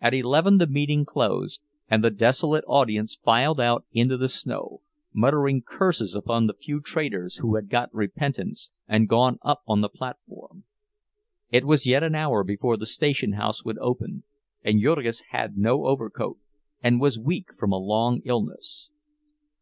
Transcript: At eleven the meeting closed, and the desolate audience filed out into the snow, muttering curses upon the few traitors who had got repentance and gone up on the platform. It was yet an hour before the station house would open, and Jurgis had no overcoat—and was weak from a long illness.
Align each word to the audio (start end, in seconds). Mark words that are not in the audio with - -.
At 0.00 0.14
eleven 0.14 0.56
the 0.56 0.66
meeting 0.66 1.04
closed, 1.04 1.60
and 1.90 2.02
the 2.02 2.08
desolate 2.08 2.64
audience 2.66 3.16
filed 3.22 3.60
out 3.60 3.84
into 3.92 4.16
the 4.16 4.30
snow, 4.30 4.80
muttering 5.12 5.60
curses 5.60 6.14
upon 6.14 6.46
the 6.46 6.54
few 6.54 6.80
traitors 6.80 7.34
who 7.36 7.56
had 7.56 7.68
got 7.68 7.92
repentance 7.92 8.70
and 8.88 9.10
gone 9.10 9.36
up 9.42 9.60
on 9.68 9.82
the 9.82 9.90
platform. 9.90 10.64
It 11.50 11.66
was 11.66 11.84
yet 11.84 12.02
an 12.02 12.14
hour 12.14 12.44
before 12.44 12.78
the 12.78 12.86
station 12.86 13.32
house 13.32 13.62
would 13.62 13.76
open, 13.76 14.22
and 14.64 14.80
Jurgis 14.80 15.20
had 15.32 15.58
no 15.58 15.84
overcoat—and 15.84 16.98
was 16.98 17.18
weak 17.18 17.48
from 17.58 17.72
a 17.72 17.76
long 17.78 18.22
illness. 18.24 18.90